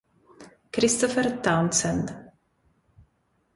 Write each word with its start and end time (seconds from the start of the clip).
Christopher 0.73 1.37
Townsend 1.43 2.09